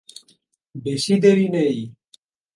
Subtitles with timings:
[0.75, 1.77] বেশি দেরি নেই।